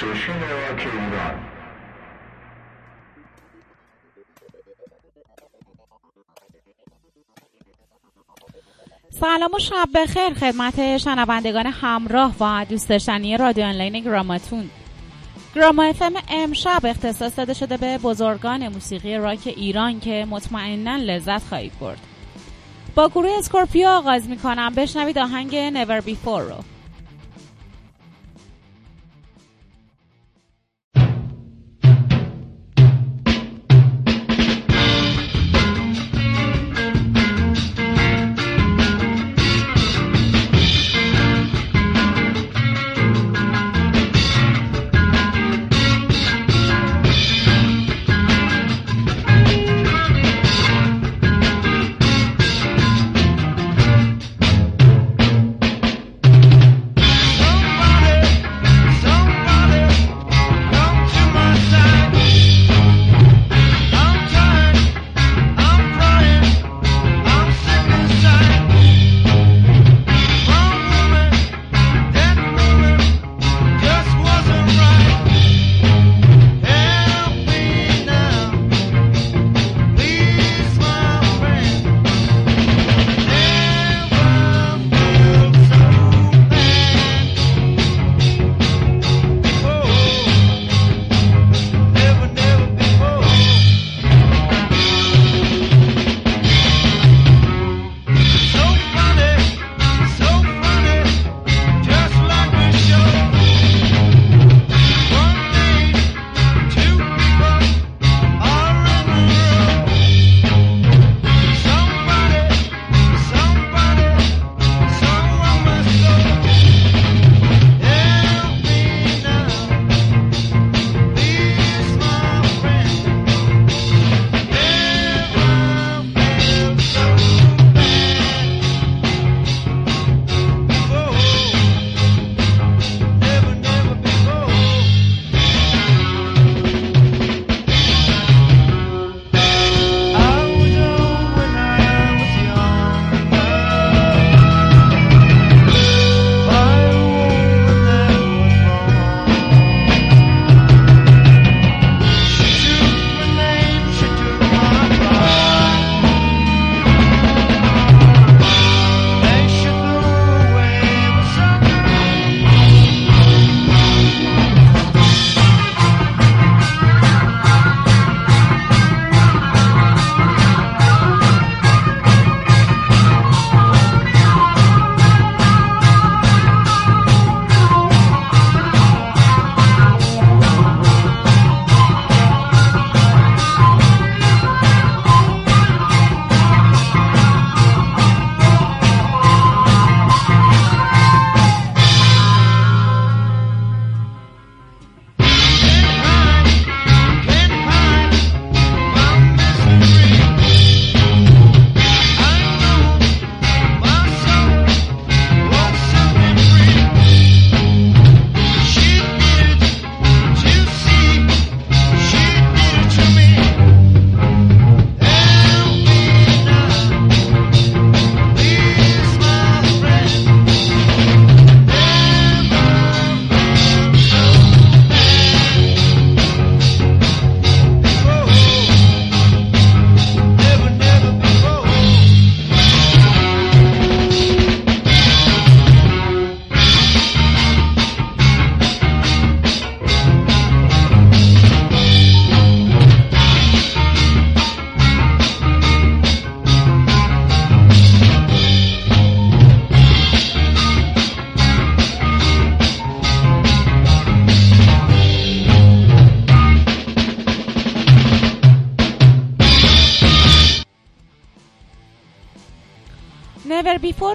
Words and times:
station 0.00 0.40
راک 0.40 0.86
ایران 0.92 1.40
سلام 9.10 9.54
و 9.54 9.58
شب 9.58 9.88
بخیر 9.94 10.34
خدمت 10.34 10.96
شنوندگان 10.96 11.66
همراه 11.66 12.34
و 12.40 12.66
دوست 12.68 12.88
داشتنی 12.88 13.36
رادیو 13.36 13.64
آنلاین 13.64 14.00
گراماتون. 14.00 14.70
گراما 15.54 15.82
FM 15.82 16.12
امشب 16.28 16.80
اختصاص 16.84 17.38
داده 17.38 17.54
شده 17.54 17.76
به 17.76 17.98
بزرگان 17.98 18.68
موسیقی 18.68 19.16
راک 19.16 19.40
ایران 19.56 20.00
که 20.00 20.26
مطمئنا 20.30 20.96
لذت 20.96 21.42
خواهید 21.42 21.72
برد. 21.80 22.00
با 22.94 23.08
گروه 23.08 23.38
اسکورپیو 23.38 23.88
آغاز 23.88 24.28
می‌کنم. 24.28 24.74
بشنوید 24.74 25.18
آهنگ 25.18 25.70
Never 25.70 26.04
Before 26.04 26.26
رو. 26.26 26.79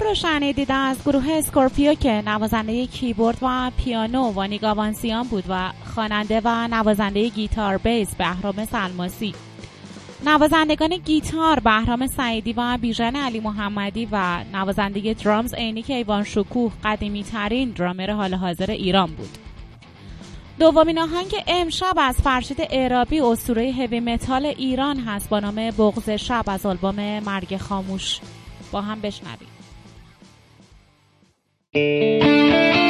رو 0.05 0.13
شنیدید 0.13 0.71
از 0.71 0.97
گروه 1.05 1.31
اسکورپیو 1.31 1.93
که 1.93 2.23
نوازنده 2.25 2.87
کیبورد 2.87 3.37
و 3.41 3.71
پیانو 3.77 4.31
وانی 4.31 4.57
گاوانسیان 4.57 5.27
بود 5.27 5.43
و 5.49 5.71
خواننده 5.95 6.41
و 6.43 6.67
نوازنده 6.67 7.29
گیتار 7.29 7.77
بیس 7.77 8.15
بهرام 8.15 8.65
سلماسی. 8.65 9.33
نوازندگان 10.25 10.97
گیتار 10.97 11.59
بهرام 11.59 12.07
سعیدی 12.07 12.53
و 12.53 12.77
بیژن 12.81 13.15
علی 13.15 13.39
محمدی 13.39 14.07
و 14.11 14.43
نوازنده 14.53 15.13
درامز 15.13 15.53
عینی 15.53 15.85
ایوان 15.87 16.23
شکوه 16.23 16.71
قدیمی 16.83 17.23
ترین 17.23 17.69
درامر 17.69 18.11
حال 18.11 18.33
حاضر 18.33 18.71
ایران 18.71 19.11
بود. 19.11 19.37
دومین 20.59 20.99
آهنگ 20.99 21.35
امشب 21.47 21.93
از 21.97 22.15
فرشید 22.15 22.57
اعرابی 22.69 23.19
اسطوره 23.19 23.71
هوی 23.71 23.99
متال 23.99 24.45
ایران 24.45 24.99
هست 24.99 25.29
با 25.29 25.39
نام 25.39 25.71
بغض 25.71 26.09
شب 26.09 26.43
از 26.47 26.65
آلبوم 26.65 27.19
مرگ 27.19 27.57
خاموش. 27.57 28.19
با 28.71 28.81
هم 28.81 29.01
بشنویم. 29.01 29.54
بغز 31.75 32.84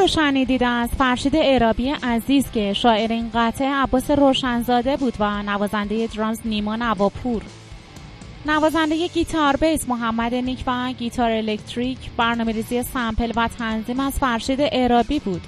رو 0.00 0.06
شنیدید 0.06 0.62
از 0.62 0.88
فرشید 0.98 1.36
اعرابی 1.36 1.90
عزیز 1.90 2.50
که 2.50 2.72
شاعر 2.72 3.12
این 3.12 3.30
قطعه 3.34 3.68
عباس 3.68 4.10
روشنزاده 4.10 4.96
بود 4.96 5.14
و 5.18 5.42
نوازنده 5.42 6.06
درامز 6.06 6.40
نیما 6.44 6.76
نواپور 6.76 7.42
نوازنده 8.46 9.08
گیتار 9.08 9.56
بیس 9.56 9.88
محمد 9.88 10.34
نیک 10.34 10.64
و 10.66 10.92
گیتار 10.92 11.30
الکتریک 11.30 11.98
برنامه 12.16 12.52
ریزی 12.52 12.82
sample 12.82 13.32
و 13.36 13.48
تنظیم 13.58 14.00
از 14.00 14.12
فرشید 14.12 14.60
اعرابی 14.60 15.18
بود. 15.18 15.42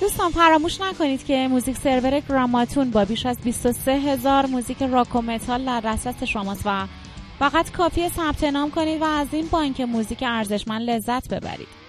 دوستان 0.00 0.30
فراموش 0.30 0.80
نکنید 0.80 1.24
که 1.24 1.48
music 1.48 1.76
server 1.76 2.20
گراماتون 2.20 2.90
با 2.90 3.04
بیش 3.04 3.26
از 3.26 3.38
23 3.44 3.92
هزار 3.92 4.46
موزیک 4.46 4.82
راک 4.82 5.16
و 5.16 5.22
متال 5.22 5.64
در 5.64 5.80
دسترس 5.80 6.22
شماست 6.22 6.62
و 6.64 6.86
فقط 7.38 7.70
کافی 7.70 8.08
ثبت 8.08 8.44
نام 8.44 8.70
کنید 8.70 9.02
و 9.02 9.04
از 9.04 9.26
این 9.32 9.46
بانک 9.50 9.80
موزیک 9.80 10.22
ارزشمند 10.26 10.90
لذت 10.90 11.34
ببرید. 11.34 11.85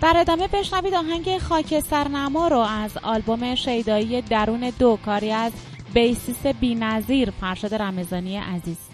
در 0.00 0.16
ادامه 0.16 0.48
بشنوید 0.48 0.94
آهنگ 0.94 1.38
خاک 1.38 1.80
سرنما 1.80 2.48
رو 2.48 2.58
از 2.58 2.98
آلبوم 3.02 3.54
شیدایی 3.54 4.22
درون 4.22 4.72
دو 4.78 4.98
کاری 5.04 5.32
از 5.32 5.52
بیسیس 5.94 6.46
بی 6.46 6.74
نظیر 6.74 7.30
فرشاد 7.30 7.74
رمزانی 7.74 8.36
عزیز. 8.36 8.87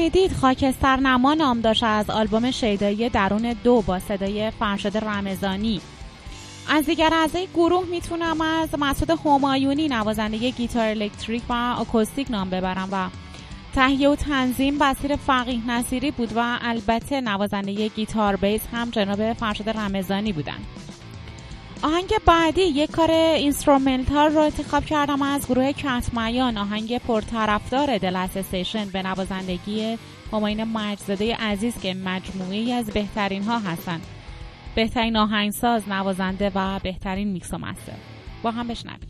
شنیدید 0.00 0.32
خاکستر 0.32 0.96
نما 0.96 1.34
نام 1.34 1.60
داشت 1.60 1.84
از 1.84 2.10
آلبوم 2.10 2.50
شیدایی 2.50 3.08
درون 3.08 3.56
دو 3.64 3.82
با 3.82 3.98
صدای 3.98 4.50
فرشاد 4.50 4.96
رمضانی 4.96 5.80
از 6.68 6.86
دیگر 6.86 7.10
اعضای 7.14 7.48
گروه 7.54 7.86
می‌تونم 7.86 8.40
از 8.40 8.68
مسعود 8.78 9.10
همایونی 9.26 9.88
نوازنده 9.88 10.50
گیتار 10.50 10.86
الکتریک 10.86 11.42
و 11.48 11.52
آکوستیک 11.78 12.30
نام 12.30 12.50
ببرم 12.50 12.88
و 12.92 13.08
تهیه 13.74 14.08
و 14.08 14.16
تنظیم 14.16 14.78
بصیر 14.78 15.16
فقیه 15.16 15.70
نصیری 15.70 16.10
بود 16.10 16.32
و 16.36 16.58
البته 16.62 17.20
نوازنده 17.20 17.88
گیتار 17.88 18.36
بیس 18.36 18.62
هم 18.72 18.90
جناب 18.90 19.32
فرشاد 19.32 19.68
رمضانی 19.68 20.32
بودند. 20.32 20.79
آهنگ 21.82 22.10
بعدی 22.26 22.62
یک 22.62 22.90
کار 22.90 23.10
instrumental 23.10 24.32
رو 24.32 24.40
انتخاب 24.40 24.84
کردم 24.84 25.22
از 25.22 25.46
گروه 25.46 25.72
کهت 25.72 26.21
میان 26.21 26.58
آهنگ 26.58 26.98
پرطرفدار 26.98 27.98
The 27.98 28.14
Last 28.14 28.36
Station 28.36 28.84
به 28.84 29.02
نوازندگی 29.02 29.98
هماین 30.32 30.64
مجزده 30.64 31.36
عزیز 31.36 31.80
که 31.80 31.94
مجموعی 31.94 32.72
از 32.72 32.86
بهترین 32.86 33.42
ها 33.42 33.58
هستند 33.58 34.06
بهترین 34.74 35.16
آهنگساز 35.16 35.88
نوازنده 35.88 36.52
و 36.54 36.78
بهترین 36.82 37.28
میکس 37.28 37.54
و 37.54 37.58
مستر. 37.58 37.92
با 38.42 38.50
هم 38.50 38.68
بشنوید 38.68 39.09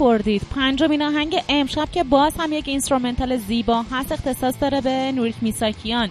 بردید. 0.00 0.42
پنجمین 0.54 1.02
آهنگ 1.02 1.42
امشب 1.48 1.88
که 1.92 2.04
باز 2.04 2.32
هم 2.38 2.52
یک 2.52 2.68
instrumental 2.68 3.36
زیبا 3.36 3.84
هست 3.92 4.12
اختصاص 4.12 4.54
داره 4.60 4.80
به 4.80 5.12
نوریک 5.12 5.34
میساکیان. 5.40 6.10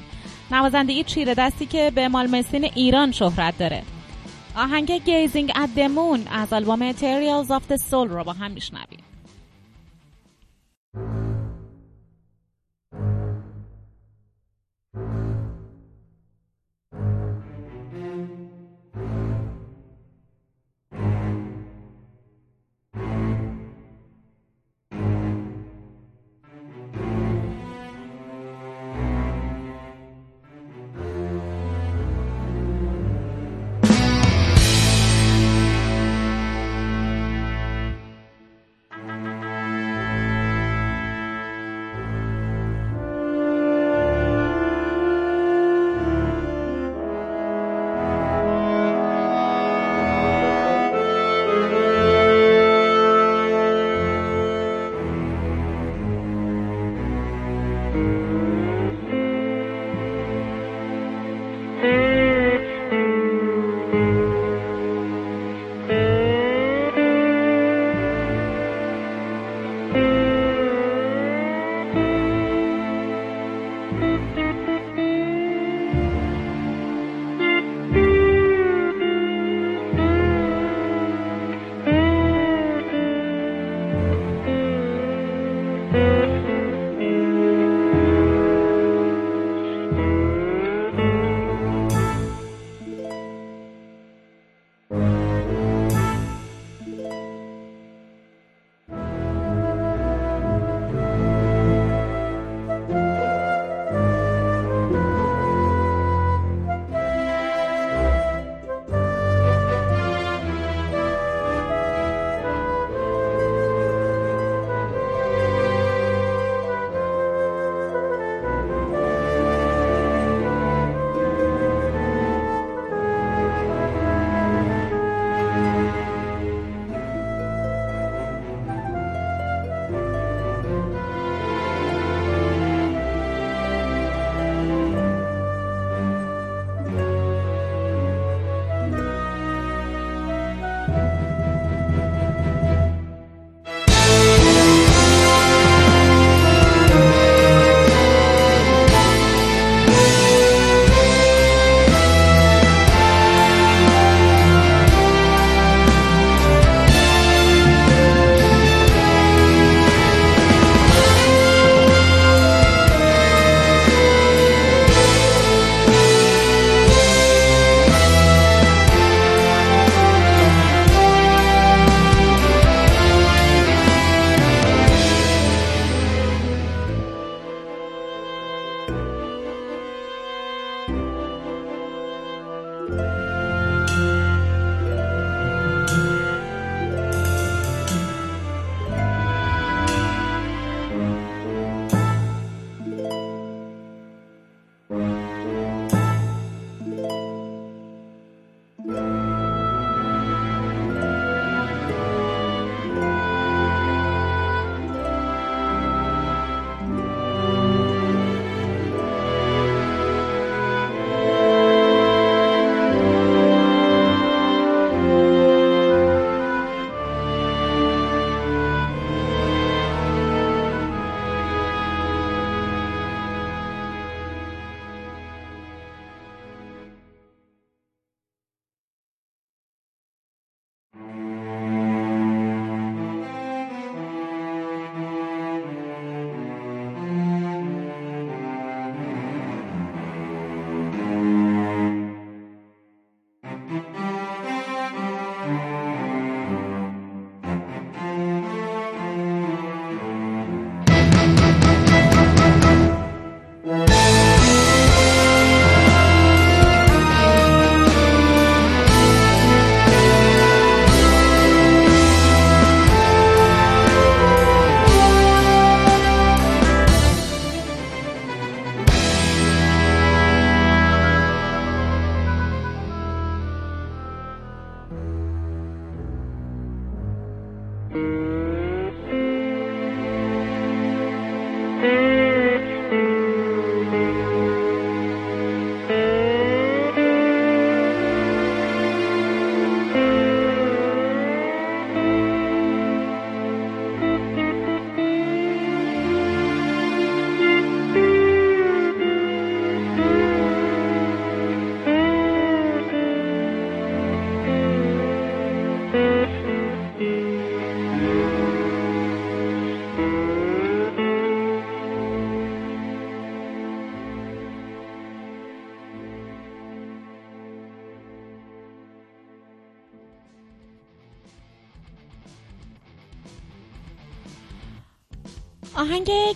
نوازندگی 0.51 1.03
چیره 1.03 1.33
دستی 1.33 1.65
که 1.65 1.91
به 1.95 2.07
مالمستین 2.07 2.63
ایران 2.75 3.11
شهرت 3.11 3.57
داره. 3.57 3.83
آهنگ 4.55 4.91
Gazing 4.91 5.51
at 5.55 5.69
the 5.75 5.98
Moon 5.98 6.27
از 6.31 6.53
آلبوم 6.53 6.91
Trials 6.91 7.51
of 7.51 7.63
the 7.71 7.77
Soul 7.89 8.07
رو 8.07 8.23
با 8.23 8.33
هم 8.33 8.51
میشنویم 8.51 8.98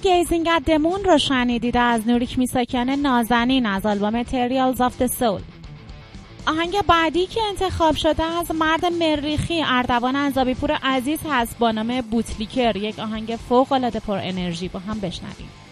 Gazing 0.04 0.50
the 0.66 0.82
Moon 0.82 1.04
رو 1.04 1.18
شنیدید 1.18 1.78
از 1.78 2.08
نوریک 2.08 2.40
میساکیان 2.40 2.90
نازنین 2.90 3.66
از 3.66 3.86
آلبوم 3.86 4.24
Trials 4.24 4.82
of 4.82 4.98
the 4.98 5.08
Soul 5.08 5.42
آهنگ 6.48 6.82
بعدی 6.88 7.26
که 7.26 7.42
انتخاب 7.50 7.96
شده 7.96 8.24
از 8.24 8.52
مرد 8.52 8.86
مریخی 8.86 9.64
اردوان 9.66 10.16
انزابی 10.16 10.54
پور 10.54 10.72
عزیز 10.72 11.20
هست 11.30 11.60
با 11.60 11.72
نام 11.72 12.02
Bootlicker 12.02 12.76
یک 12.76 13.00
آهنگ 13.00 13.38
فوق 13.50 13.72
العاده 13.72 14.00
پر 14.00 14.18
انرژی 14.18 14.68
با 14.68 14.80
هم 14.80 15.00
بشنویم. 15.00 15.63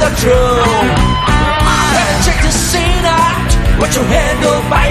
The 0.00 0.10
truth. 0.16 0.96
And 2.00 2.16
check 2.24 2.40
the 2.42 2.50
scene 2.50 3.04
out, 3.04 3.50
what 3.78 3.94
you 3.94 4.02
handle 4.02 4.60
by 4.70 4.89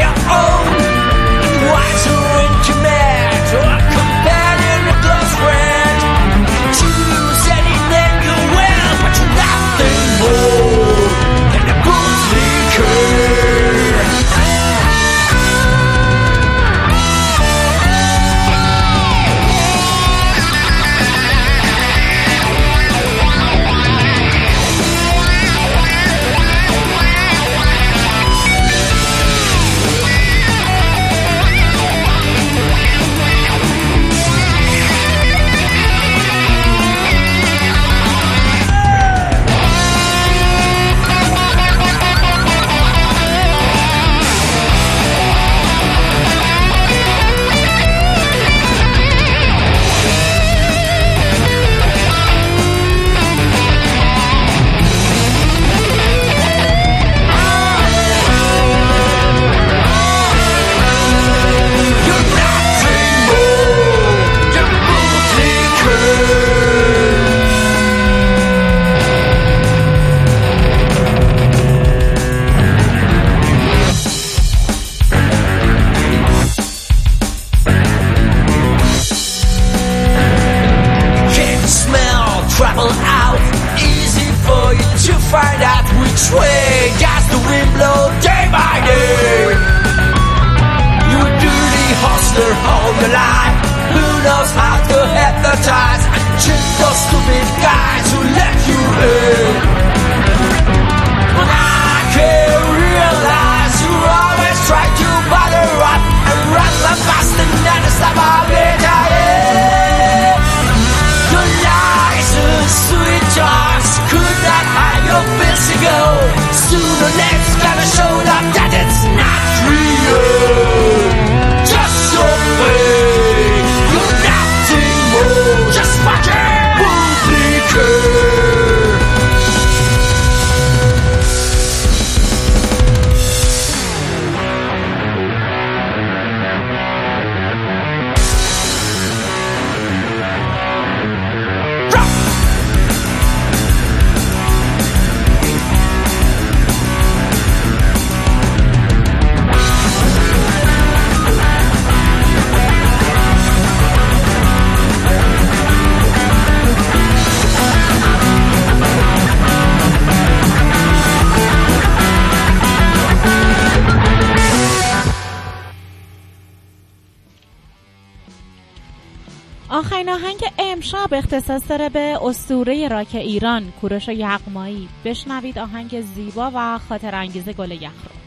اختصاص 171.31 171.61
داره 171.69 171.89
به 171.89 172.17
اسطوره 172.21 172.87
راک 172.87 173.15
ایران. 173.15 173.71
کوروش 173.81 174.07
یغمایی. 174.07 174.89
بشنوید 175.05 175.59
آهنگ 175.59 176.01
زیبا 176.01 176.51
و 176.55 176.77
خاطر 176.77 177.15
انگیز 177.15 177.49
گل 177.49 177.71
یخ 177.71 177.91
رو. 178.03 178.19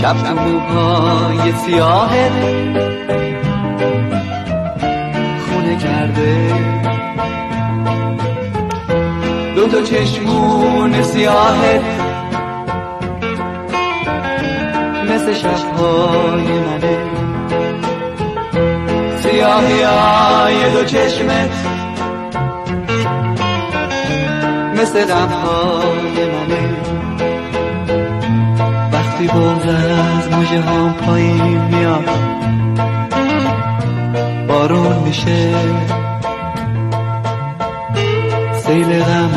شب 0.01 0.17
تو 0.27 0.35
موهای 0.35 1.53
سیاهت 1.53 2.33
خونه 5.47 5.77
کرده. 5.77 6.55
دو 9.57 9.69
تا 9.69 9.83
چشمون 9.83 11.03
سیاهت 11.03 11.83
مثل 15.11 15.33
شبهای 15.33 16.47
منه. 16.47 16.99
سیاهی 19.23 19.83
های 19.83 20.73
دو 20.73 20.85
چشمت 20.85 21.83
مثل 24.83 25.05
غمهای 25.05 26.27
منه 26.27 26.77
وقتی 28.93 29.27
بغز 29.27 29.67
از 29.67 30.33
مجه 30.33 30.61
هم 30.61 30.93
پایین 30.93 31.65
میاد 31.65 32.09
بارون 34.49 34.99
میشه. 34.99 35.55
سیل 38.55 39.03
غم 39.03 39.31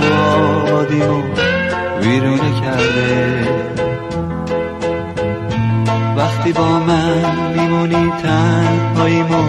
آبادیمو 0.67 1.23
ویرونه 2.01 2.61
کرده. 2.61 3.47
وقتی 6.17 6.53
با 6.53 6.79
من 6.79 7.51
میمونی 7.55 8.11
تنهاییمو 8.23 9.43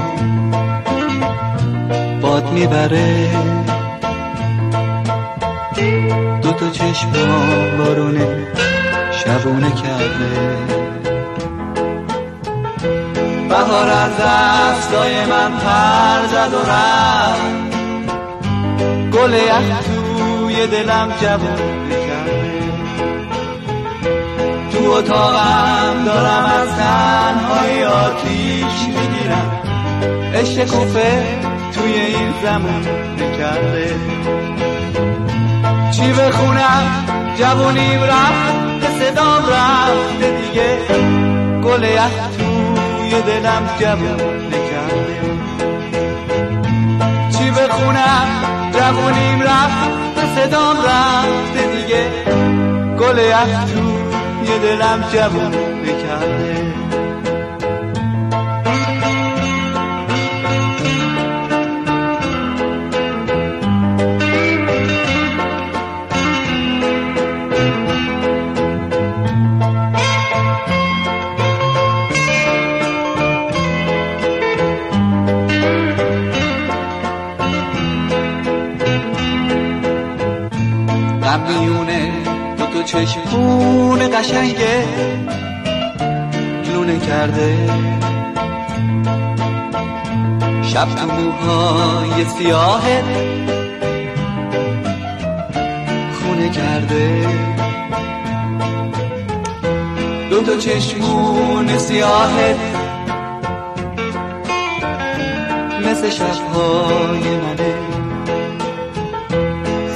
باد 2.23 2.53
می‌بره. 2.53 3.66
دو 6.61 6.67
تا 6.67 6.71
چشم 6.71 7.11
بارونه 7.79 8.47
شبونه 9.11 9.71
کرده. 9.71 10.57
بهار 13.49 13.89
از 13.91 14.11
دستای 14.21 15.25
من 15.25 15.51
پر 15.51 16.27
زد 16.27 16.55
و 16.55 16.71
رفت. 16.71 17.77
گل 19.13 19.33
یخ 19.33 19.81
توی 19.87 20.67
دلم 20.67 21.13
جوون 21.21 21.89
کرده 21.89 22.63
تو 24.73 24.91
اتاقم 24.91 26.05
دارم 26.05 26.45
از 26.45 26.69
تنهای 26.69 27.85
آتیش 27.85 28.89
می‌گیرم. 28.89 29.61
عشق 30.35 30.65
کوفه 30.65 31.25
توی 31.75 31.93
این 31.93 32.35
زمون 32.43 32.83
کرده 33.39 33.95
چی 35.97 36.13
بخونم 36.13 37.07
جوونیم 37.39 38.03
رفت 38.03 38.99
صدام 39.01 39.43
رفته 39.47 40.31
دیگه. 40.41 40.79
گل 41.65 41.83
یخ 41.83 42.13
توی 42.39 43.23
دلم 43.23 43.69
جوون 43.81 44.51
کرده 44.51 45.21
چی 47.39 47.51
بخونم 47.51 48.29
جوونیم 48.73 49.43
رفت 49.43 50.37
صدام 50.37 50.77
رفته 50.77 51.63
دیگه. 51.77 52.11
گل 52.99 53.19
یخ 53.19 53.65
توی 53.65 54.59
دلم 54.59 55.05
جوون 55.13 55.53
کرده 56.03 56.86
چشمون 83.05 84.09
قشنگه. 84.09 84.85
لونه 86.73 86.99
کرده. 86.99 87.57
شب 90.63 90.89
تو 90.95 91.07
موهای 91.07 92.25
سیاهت 92.39 93.05
خونه 96.13 96.49
کرده. 96.49 97.29
دو 100.31 100.43
تا 100.43 100.57
چشمون 100.57 101.79
سیاهت 101.79 102.57
مثل 105.81 106.11
شبهای 106.11 107.37
منه. 107.37 107.75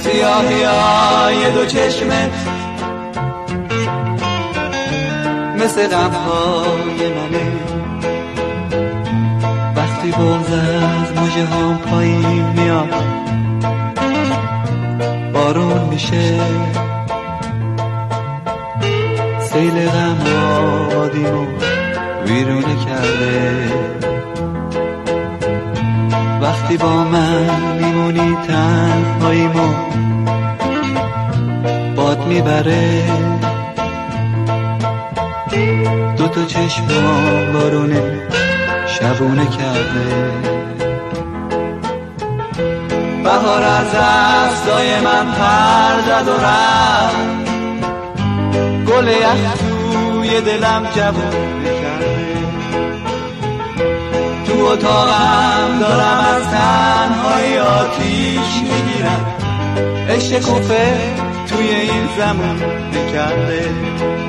سیاهی 0.02 0.62
های 0.62 1.50
دو 1.50 1.66
چشمت 1.66 2.59
مثل 5.64 5.88
غمهای 5.88 7.08
منه. 7.14 7.52
وقتی 9.76 10.10
بغز 10.10 10.52
از 10.52 11.12
مجه 11.12 11.46
هم 11.46 11.78
پایین 11.78 12.46
میاد 12.56 12.94
بارون 15.32 15.82
میشه. 15.90 16.40
سیل 19.40 19.88
غم 19.88 20.18
آبادیمو 20.92 21.46
ویرونه 22.26 22.76
کرده. 22.86 23.68
وقتی 26.42 26.76
با 26.76 27.04
من 27.04 27.76
میمونی 27.80 28.36
تنهاییمو 28.46 29.74
باد 31.96 32.26
می‌بره. 32.26 33.39
دو 36.30 36.36
تا 36.36 36.46
چشم 36.46 36.86
بارونه 37.52 38.02
شبونه 38.86 39.46
کرده. 39.46 40.30
بهار 43.24 43.62
از 43.62 43.86
دستای 43.94 45.00
من 45.00 45.26
پر 45.32 46.00
زد 46.06 46.28
و 46.28 46.32
رفت. 46.32 47.16
گل 48.86 49.08
یخ 49.08 49.54
توی 49.92 50.40
دلم 50.40 50.86
جوون 50.96 51.64
کرده 51.64 52.36
تو 54.46 54.64
اتاقم 54.64 55.78
دارم 55.80 56.24
از 56.36 56.42
تنهای 56.42 57.58
آتیش 57.58 58.62
می‌گیرم. 58.62 59.26
عشق 60.08 60.40
کوفه 60.40 60.98
توی 61.48 61.68
این 61.68 62.08
زمان 62.18 62.62
نکرده. 62.92 64.19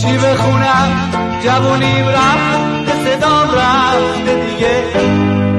چی 0.00 0.18
بخونم 0.18 0.90
جوونیم 1.44 2.08
رفت 2.08 2.60
به 2.86 2.92
صدام 3.10 3.48
رفته 3.50 4.34
دیگه. 4.34 4.82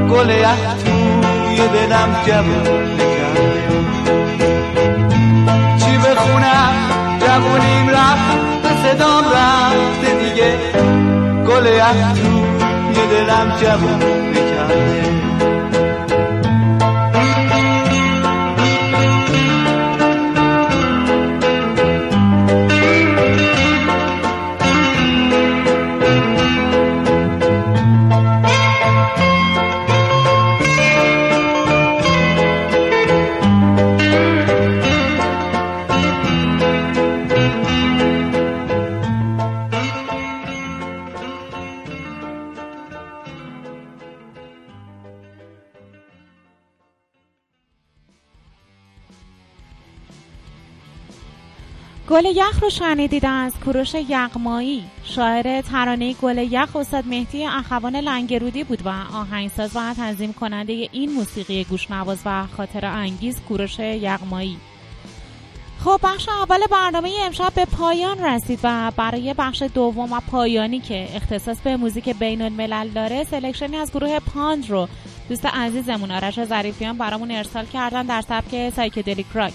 گل 0.10 0.28
توی 0.84 1.68
دلم 1.68 2.16
جوون 2.28 2.94
نکرده 2.94 3.68
چی 5.78 5.98
بخونم 5.98 6.74
جوونیم 7.20 7.89
رفت 7.89 8.38
به 8.64 8.70
صدام 8.84 9.24
رفته 9.24 10.24
دیگه. 10.24 10.58
گل 11.48 11.64
توی 12.14 13.08
دلم 13.08 13.58
جوون 13.62 14.00
نکرده 14.32 15.31
گل 52.12 52.26
یخ 52.26 52.64
رو 52.64 52.70
شنیدید 52.70 53.26
از 53.26 53.53
کوروش 53.66 53.93
یغمایی. 53.93 54.84
شاعر 55.03 55.62
ترانه 55.62 56.14
گل 56.14 56.38
یخ 56.38 56.76
استاد 56.76 57.07
مهدی 57.07 57.45
اخوان 57.45 57.95
لنگرودی 57.95 58.64
بود 58.64 58.86
و 58.86 58.89
آهنگساز 59.14 59.76
و 59.76 59.93
تنظیم 59.93 60.34
کننده 60.34 60.74
این 60.91 61.12
موسیقی 61.12 61.64
گوشنواز 61.64 62.20
و 62.26 62.47
خاطر 62.57 62.86
انگیز 62.86 63.41
کوروش 63.41 63.80
یغمایی. 63.80 64.57
خب 65.84 65.99
بخش 66.03 66.30
اول 66.30 66.59
برنامه 66.72 67.12
امشب 67.26 67.53
به 67.55 67.66
پایان 67.66 68.26
رسید 68.26 68.59
و 68.64 68.91
برای 68.97 69.34
بخش 69.38 69.64
دوم 69.74 70.14
و 70.14 70.20
پایانی 70.32 70.80
که 70.80 71.07
اختصاص 71.16 71.59
به 71.59 71.78
موزیک 71.78 72.09
بین 72.09 72.41
الملل 72.41 72.88
داره 72.88 73.24
selection 73.24 73.72
ی 73.72 73.78
از 73.78 73.91
گروه 73.91 74.20
پاند 74.20 74.70
رو 74.70 74.88
دوست 75.30 75.45
عزیزمون 75.45 76.12
آرش 76.12 76.43
ظریفیان 76.45 76.97
برامون 76.97 77.32
ارسال 77.32 77.66
کردن 77.66 78.05
در 78.05 78.22
سبک 78.22 78.70
psychedelic 78.70 79.28
rock. 79.34 79.54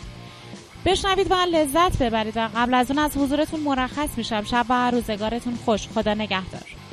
بشنوید 0.87 1.31
و 1.31 1.35
لذت 1.35 2.03
ببرید 2.03 2.37
و 2.37 2.49
قبل 2.57 2.75
از 2.75 2.91
اون 2.91 2.99
از 2.99 3.17
حضورتون 3.17 3.61
مرخص 3.61 4.09
میشم. 4.17 4.43
شب 4.43 4.67
و 4.69 4.91
روزگارتون 4.91 5.55
خوش. 5.65 5.89
خدا 5.89 6.15
نگهدار. 6.15 6.86